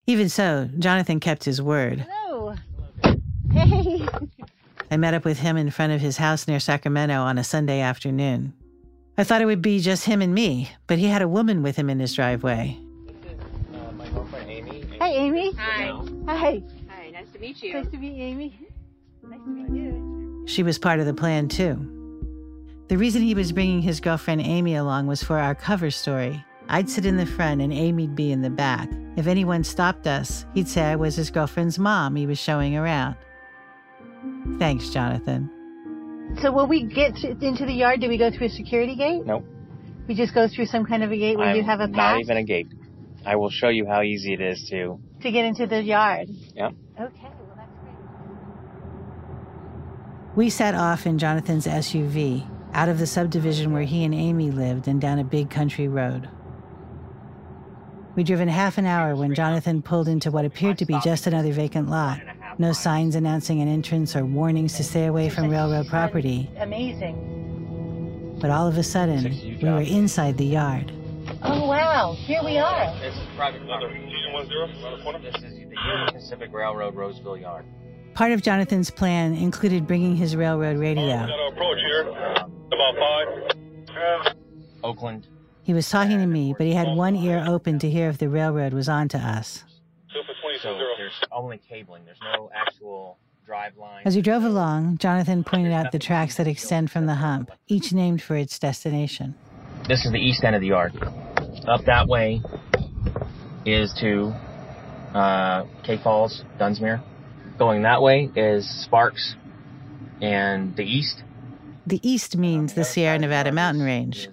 [0.07, 2.07] Even so, Jonathan kept his word.
[2.11, 2.55] Hello.
[3.53, 4.07] Hey.
[4.91, 7.81] I met up with him in front of his house near Sacramento on a Sunday
[7.81, 8.53] afternoon.
[9.17, 11.77] I thought it would be just him and me, but he had a woman with
[11.77, 12.79] him in his driveway.
[15.01, 15.53] Hey, Amy.
[15.53, 15.93] Hi.
[16.27, 16.63] Hi.
[16.89, 17.75] Hi, nice to meet you.
[17.75, 18.59] Nice to meet you, Amy.
[19.23, 20.45] Nice to meet you.
[20.47, 21.89] She was part of the plan, too.
[22.89, 26.45] The reason he was bringing his girlfriend Amy along was for our cover story.
[26.73, 28.89] I'd sit in the front and Amy'd be in the back.
[29.16, 33.14] If anyone stopped us, he'd say I was his girlfriend's mom he was showing around.
[34.59, 35.51] Thanks, Jonathan.
[36.41, 39.27] So when we get to, into the yard, do we go through a security gate?
[39.27, 39.45] Nope.
[40.09, 42.20] We just go through some kind of a gate where I'm you have a not
[42.20, 42.68] even a gate.
[43.27, 44.99] I will show you how easy it is to.
[45.20, 46.29] to get into the yard.
[46.57, 46.73] Yep.
[46.99, 47.23] Okay.
[47.23, 47.95] Well that's great.
[50.37, 54.89] We set off in Jonathan's SUV, out of the subdivision where he and Amy lived
[54.89, 56.31] and down a big country road.
[58.15, 61.53] We'd driven half an hour when Jonathan pulled into what appeared to be just another
[61.53, 62.21] vacant lot.
[62.59, 66.51] No signs announcing an entrance or warnings to stay away from railroad property.
[66.59, 68.39] Amazing.
[68.41, 70.93] But all of a sudden, we were inside the yard.
[71.43, 72.15] Oh wow!
[72.19, 72.93] Here we are.
[73.01, 74.01] This is private property.
[75.23, 77.65] This is the Union Pacific Railroad Roseville Yard.
[78.15, 81.27] Part of Jonathan's plan included bringing his railroad radio.
[81.53, 82.09] approach here.
[82.09, 84.37] About five.
[84.85, 85.29] Oakland.
[85.63, 88.29] He was talking to me, but he had one ear open to hear if the
[88.29, 89.65] railroad was on to us.
[90.63, 92.05] So there's only cabling.
[92.05, 94.03] There's no actual drive line.
[94.05, 97.93] As we drove along, Jonathan pointed out the tracks that extend from the hump, each
[97.93, 99.35] named for its destination.
[99.89, 100.93] This is the east end of the yard.
[101.67, 102.41] Up that way
[103.65, 104.33] is to
[105.15, 107.03] uh, K Falls, Dunsmuir.
[107.59, 109.35] Going that way is Sparks
[110.21, 111.23] and the east.
[111.87, 114.29] The east means the Sierra Nevada mountain range.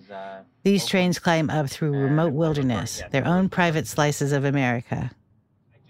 [0.69, 5.09] These trains climb up through remote wilderness, their own private slices of America.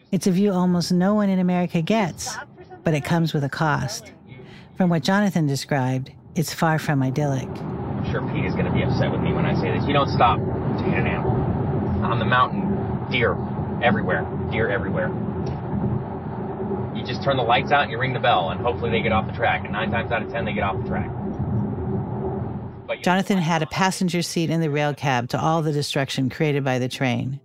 [0.10, 2.38] It's a view almost no one in America gets,
[2.86, 4.14] but it comes with a cost.
[4.78, 7.50] From what Jonathan described, it's far from idyllic.
[7.50, 9.86] I'm sure Pete is going to be upset with me when I say this.
[9.86, 11.34] You don't stop to hit an animal.
[12.06, 13.36] On the mountain, deer
[13.84, 14.26] everywhere.
[14.50, 15.10] Deer everywhere.
[16.96, 19.12] You just turn the lights out and you ring the bell, and hopefully they get
[19.12, 19.66] off the track.
[19.66, 21.12] And nine times out of ten, they get off the track.
[22.98, 26.80] Jonathan had a passenger seat in the rail cab to all the destruction created by
[26.80, 27.40] the train.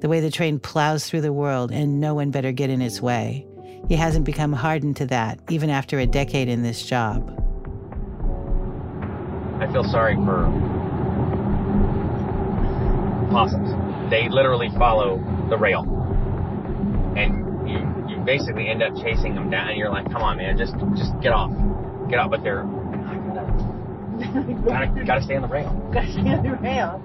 [0.00, 3.00] The way the train plows through the world, and no one better get in its
[3.00, 3.46] way.
[3.88, 7.28] He hasn't become hardened to that, even after a decade in this job.
[9.60, 10.44] I feel sorry for
[13.30, 13.70] possums.
[14.10, 15.18] They literally follow
[15.48, 15.82] the rail,
[17.16, 17.78] and you
[18.08, 19.68] you basically end up chasing them down.
[19.68, 21.52] And you're like, come on, man, just just get off,
[22.08, 22.30] get off.
[22.30, 22.64] But they're
[24.66, 25.90] gotta gotta stay on the rail.
[25.92, 27.02] Gotta stay on the rail.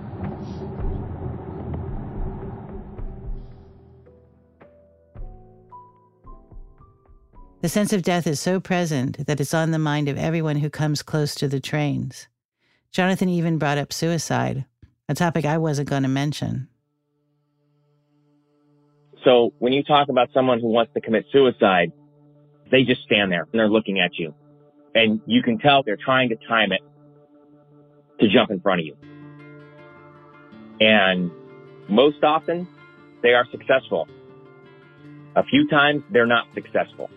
[7.62, 10.70] The sense of death is so present that it's on the mind of everyone who
[10.70, 12.28] comes close to the trains.
[12.92, 14.66] Jonathan even brought up suicide,
[15.10, 16.68] a topic I wasn't going to mention.
[19.24, 21.92] So when you talk about someone who wants to commit suicide,
[22.72, 24.34] they just stand there and they're looking at you.
[24.94, 26.82] And you can tell they're trying to time it
[28.20, 28.98] to jump in front of you.
[30.80, 31.32] And
[31.88, 32.68] most often
[33.22, 34.08] they are successful.
[35.36, 37.10] A few times they're not successful.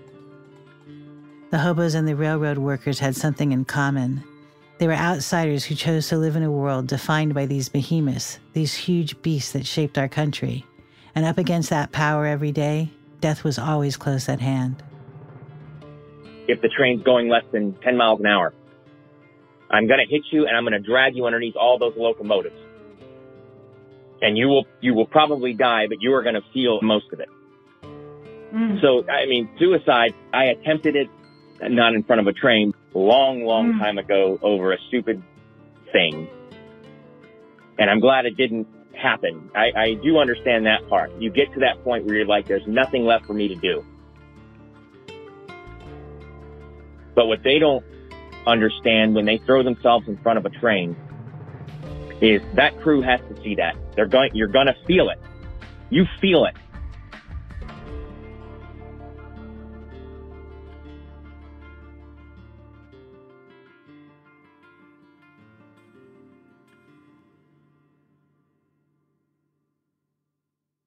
[1.51, 4.23] The hobos and the railroad workers had something in common.
[4.79, 8.75] They were outsiders who chose to live in a world defined by these behemoths, these
[8.75, 10.65] huge beasts that shaped our country.
[11.15, 12.91] And up against that power every day,
[13.21, 14.83] death was always close at hand.
[16.47, 18.55] If the train's going less than 10 miles an hour,
[19.71, 22.57] I'm going to hit you and I'm going to drag you underneath all those locomotives.
[24.23, 27.21] And you will, you will probably die, but you are going to feel most of
[27.21, 27.29] it.
[28.53, 28.81] Mm.
[28.83, 31.09] So, I mean, suicide, I attempted it
[31.63, 33.79] not in front of a train long, long mm.
[33.79, 35.23] time ago over a stupid
[35.93, 36.29] thing.
[37.79, 39.51] And I'm glad it didn't happen.
[39.55, 41.13] I, I do understand that part.
[41.19, 43.85] You get to that point where you're like, there's nothing left for me to do.
[47.15, 47.85] But what they don't
[48.47, 50.97] understand when they throw themselves in front of a train
[52.21, 53.77] is that crew has to see that.
[53.95, 55.19] They're going, you're going to feel it.
[55.89, 56.55] You feel it.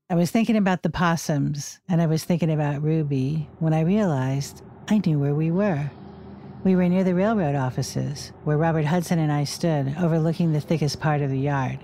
[0.09, 4.61] I was thinking about the possums and I was thinking about Ruby when I realized
[4.87, 5.89] I knew where we were.
[6.63, 11.01] We were near the railroad offices, where Robert Hudson and I stood, overlooking the thickest
[11.01, 11.79] part of the yard.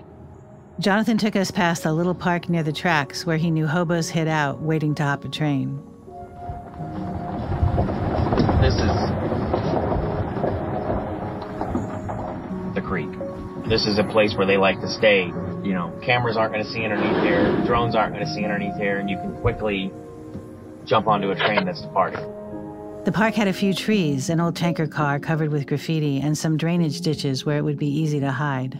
[0.78, 4.26] Jonathan took us past a little park near the tracks where he knew hobos hid
[4.26, 5.76] out, waiting to hop a train.
[8.62, 8.96] This is
[12.74, 13.10] the creek.
[13.68, 15.26] This is a place where they like to stay.
[15.26, 18.76] You know, cameras aren't going to see underneath here, drones aren't going to see underneath
[18.76, 19.92] here, and you can quickly
[20.86, 22.39] jump onto a train that's departing.
[23.04, 26.58] The park had a few trees, an old tanker car covered with graffiti, and some
[26.58, 28.78] drainage ditches where it would be easy to hide.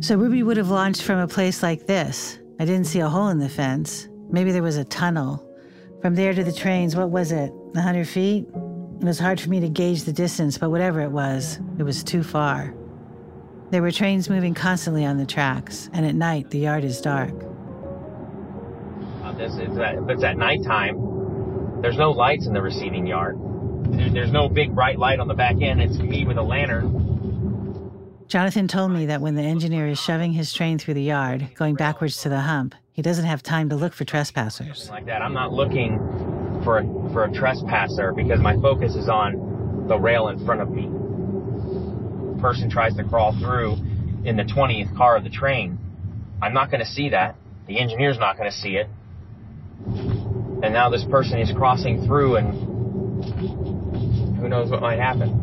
[0.00, 2.38] So Ruby would have launched from a place like this.
[2.60, 4.08] I didn't see a hole in the fence.
[4.30, 5.44] Maybe there was a tunnel.
[6.00, 7.52] From there to the trains, what was it?
[7.74, 8.46] A hundred feet?
[9.00, 12.04] It was hard for me to gauge the distance, but whatever it was, it was
[12.04, 12.72] too far.
[13.70, 17.34] There were trains moving constantly on the tracks, and at night the yard is dark.
[19.24, 21.13] Uh, this is if it's at nighttime,
[21.84, 23.38] there's no lights in the receiving yard.
[24.14, 25.82] There's no big bright light on the back end.
[25.82, 28.24] It's me with a lantern.
[28.26, 31.74] Jonathan told me that when the engineer is shoving his train through the yard, going
[31.74, 34.88] backwards to the hump, he doesn't have time to look for trespassers.
[34.88, 35.20] like that.
[35.20, 35.98] I'm not looking
[36.64, 40.70] for a, for a trespasser because my focus is on the rail in front of
[40.70, 40.88] me.
[42.40, 43.74] Person tries to crawl through
[44.24, 45.78] in the 20th car of the train.
[46.40, 47.36] I'm not going to see that.
[47.66, 48.88] The engineer's not going to see it.
[50.64, 52.54] And now this person is crossing through, and
[54.38, 55.38] who knows what might happen.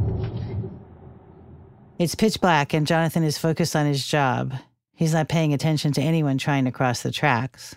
[1.99, 4.51] It's pitch black, and Jonathan is focused on his job.
[4.95, 7.76] He's not paying attention to anyone trying to cross the tracks.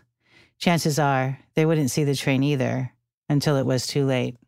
[0.58, 2.90] Chances are they wouldn't see the train either
[3.28, 4.38] until it was too late.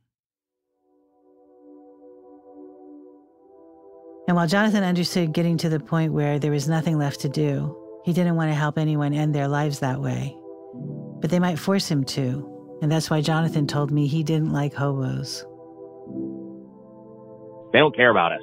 [4.26, 7.76] And while Jonathan understood getting to the point where there was nothing left to do,
[8.06, 10.34] he didn't want to help anyone end their lives that way.
[11.20, 14.74] But they might force him to, and that's why Jonathan told me he didn't like
[14.74, 15.44] hobos.
[17.72, 18.42] They don't care about us.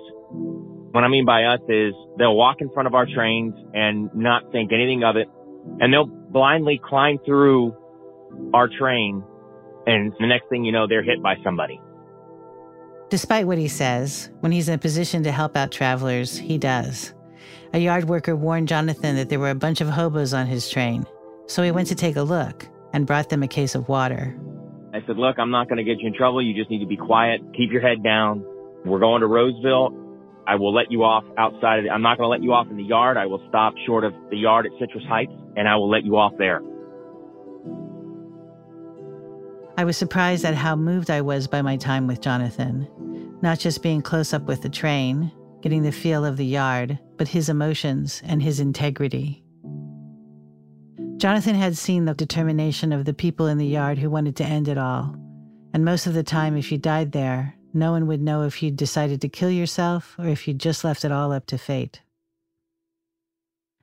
[0.91, 4.51] What I mean by us is they'll walk in front of our trains and not
[4.51, 5.27] think anything of it.
[5.79, 7.75] And they'll blindly climb through
[8.53, 9.23] our train.
[9.85, 11.79] And the next thing you know, they're hit by somebody.
[13.09, 17.13] Despite what he says, when he's in a position to help out travelers, he does.
[17.73, 21.05] A yard worker warned Jonathan that there were a bunch of hobos on his train,
[21.47, 24.39] so he went to take a look and brought them a case of water.
[24.93, 26.41] I said, look, I'm not going to get you in trouble.
[26.41, 27.41] You just need to be quiet.
[27.57, 28.45] Keep your head down.
[28.85, 29.99] We're going to Roseville.
[30.45, 32.67] I will let you off outside of the, I'm not going to let you off
[32.69, 33.17] in the yard.
[33.17, 36.17] I will stop short of the yard at Citrus Heights and I will let you
[36.17, 36.61] off there.
[39.77, 42.87] I was surprised at how moved I was by my time with Jonathan.
[43.41, 45.31] Not just being close up with the train,
[45.61, 49.42] getting the feel of the yard, but his emotions and his integrity.
[51.23, 54.67] Jonathan had seen the determination of the people in the yard who wanted to end
[54.67, 55.15] it all.
[55.73, 58.75] And most of the time, if you died there, no one would know if you'd
[58.75, 62.01] decided to kill yourself or if you'd just left it all up to fate.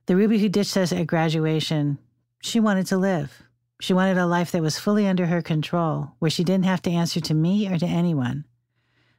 [0.05, 1.97] The Ruby who ditched us at graduation,
[2.43, 3.43] she wanted to live.
[3.81, 6.91] She wanted a life that was fully under her control, where she didn't have to
[6.91, 8.45] answer to me or to anyone.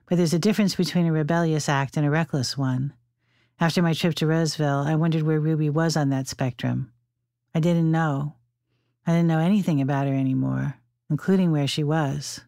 [0.06, 2.94] But there's a difference between a rebellious act and a reckless one.
[3.60, 6.92] After my trip to Roseville, I wondered where Ruby was on that spectrum.
[7.54, 8.36] I didn't know.
[9.06, 10.76] I didn't know anything about her anymore,
[11.10, 12.42] including where she was.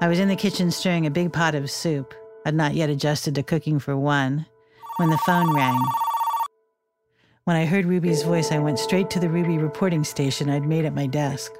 [0.00, 2.14] I was in the kitchen stirring a big pot of soup.
[2.44, 4.46] I'd not yet adjusted to cooking for one
[4.96, 5.78] when the phone rang.
[7.44, 10.84] When I heard Ruby's voice, I went straight to the Ruby reporting station I'd made
[10.84, 11.52] at my desk.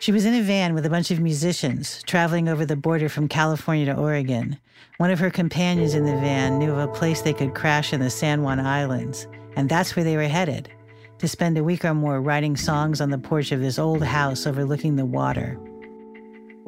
[0.00, 3.28] She was in a van with a bunch of musicians traveling over the border from
[3.28, 4.58] California to Oregon.
[4.96, 8.00] One of her companions in the van knew of a place they could crash in
[8.00, 10.70] the San Juan Islands, and that's where they were headed
[11.18, 14.46] to spend a week or more writing songs on the porch of this old house
[14.46, 15.60] overlooking the water.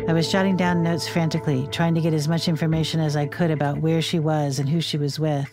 [0.06, 3.50] I was jotting down notes frantically, trying to get as much information as I could
[3.50, 5.48] about where she was and who she was with.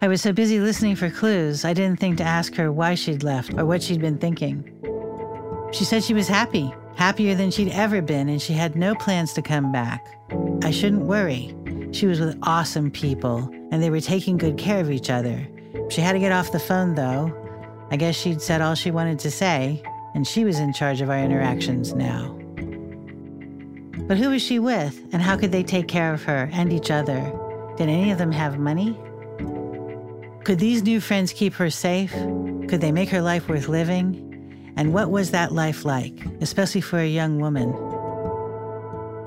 [0.00, 3.24] I was so busy listening for clues, I didn't think to ask her why she'd
[3.24, 4.62] left or what she'd been thinking.
[5.72, 9.32] She said she was happy, happier than she'd ever been, and she had no plans
[9.34, 10.04] to come back.
[10.62, 11.54] I shouldn't worry.
[11.92, 15.46] She was with awesome people, and they were taking good care of each other.
[15.90, 17.32] She had to get off the phone, though.
[17.90, 19.82] I guess she'd said all she wanted to say,
[20.14, 22.32] and she was in charge of our interactions now.
[24.08, 26.90] But who was she with, and how could they take care of her and each
[26.90, 27.32] other?
[27.76, 28.98] Did any of them have money?
[30.44, 32.12] Could these new friends keep her safe?
[32.68, 34.25] Could they make her life worth living?
[34.76, 37.72] And what was that life like, especially for a young woman?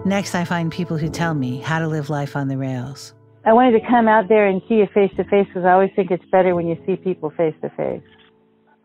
[0.05, 3.13] Next, I find people who tell me how to live life on the rails.
[3.45, 5.91] I wanted to come out there and see you face to face because I always
[5.95, 8.03] think it's better when you see people face to face.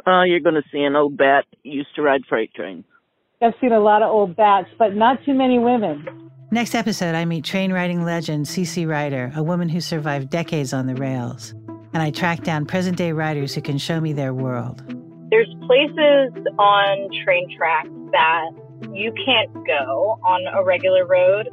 [0.06, 2.84] Oh, you're going to see an old bat used to ride freight trains.
[3.42, 6.30] I've seen a lot of old bats, but not too many women.
[6.50, 10.86] Next episode, I meet train riding legend Cece Ryder, a woman who survived decades on
[10.86, 11.52] the rails.
[11.92, 15.03] And I track down present day riders who can show me their world.
[15.34, 18.50] There's places on train tracks that
[18.92, 21.48] you can't go on a regular road.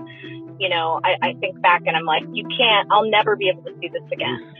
[0.59, 3.63] You know, I, I think back and I'm like, you can't, I'll never be able
[3.63, 4.53] to see this again.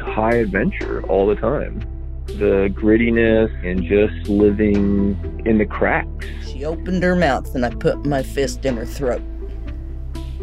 [0.00, 1.80] High adventure all the time.
[2.24, 6.26] The grittiness and just living in the cracks.
[6.46, 9.20] She opened her mouth and I put my fist in her throat.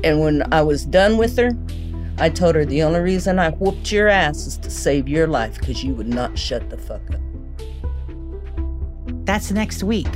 [0.04, 1.58] And when I was done with her,
[2.20, 5.58] I told her the only reason I whooped your ass is to save your life
[5.58, 7.20] because you would not shut the fuck up.
[9.26, 10.08] That's next week,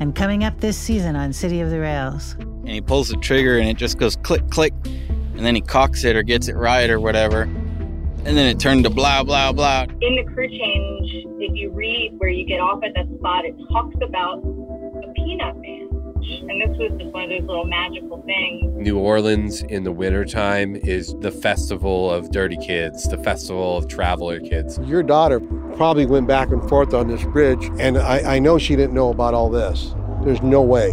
[0.00, 2.34] and coming up this season on City of the Rails.
[2.40, 6.02] And he pulls the trigger and it just goes click, click, and then he cocks
[6.02, 7.42] it or gets it right or whatever.
[7.42, 9.82] And then it turned to blah, blah, blah.
[10.00, 13.54] In the crew change, if you read where you get off at that spot, it
[13.70, 15.83] talks about a peanut man.
[16.26, 18.64] And this was just one of those little magical things.
[18.76, 24.40] New Orleans in the wintertime is the festival of dirty kids, the festival of traveler
[24.40, 24.78] kids.
[24.80, 25.40] Your daughter
[25.76, 29.10] probably went back and forth on this bridge, and I, I know she didn't know
[29.10, 29.94] about all this.
[30.22, 30.92] There's no way.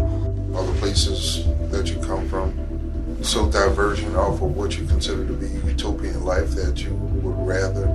[0.53, 5.34] All the places that you come from, so divergent off of what you consider to
[5.34, 7.88] be utopian life that you would rather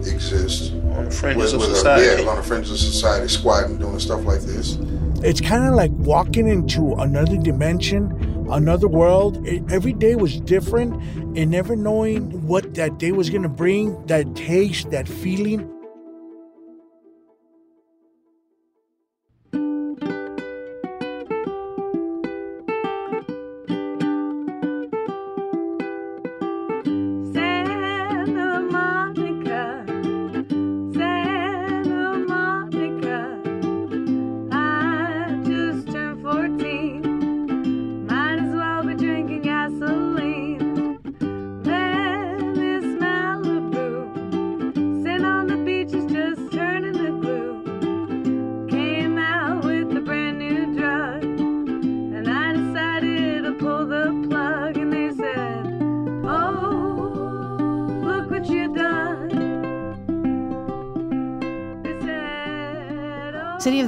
[0.00, 2.08] exist on the fringes with, of with society.
[2.08, 4.78] A, yeah, on the fringes of society, squatting, doing stuff like this.
[5.24, 8.10] It's kind of like walking into another dimension,
[8.50, 9.46] another world.
[9.46, 11.00] It, every day was different,
[11.38, 15.81] and never knowing what that day was going to bring, that taste, that feeling.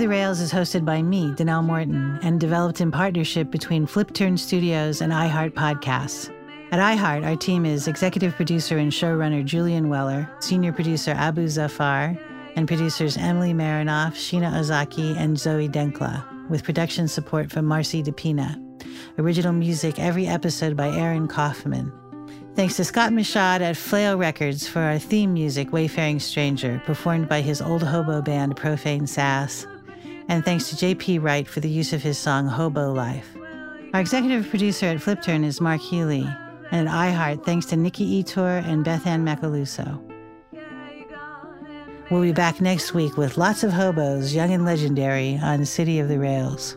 [0.05, 5.01] The Rails is hosted by me, Danelle Morton, and developed in partnership between Flipturn Studios
[5.01, 6.31] and iHeart Podcasts.
[6.73, 12.19] At iHeart, our team is executive producer and showrunner Julian Weller, senior producer Abu Zafar,
[12.55, 18.61] and producers Emily Marinoff, Sheena Ozaki, and Zoe Denkla, with production support from Marcy DePina.
[19.17, 21.91] Original music every episode by Aaron Kaufman.
[22.55, 27.41] Thanks to Scott Michaud at Flail Records for our theme music, Wayfaring Stranger, performed by
[27.41, 29.67] his old hobo band Profane Sass.
[30.29, 33.37] And thanks to JP Wright for the use of his song Hobo Life.
[33.93, 36.27] Our executive producer at Flipturn is Mark Healy,
[36.71, 40.01] and at iHeart, thanks to Nikki Ettore and Beth Ann Macaluso.
[42.11, 46.09] We'll be back next week with lots of hobos, young and legendary, on City of
[46.09, 46.77] the Rails.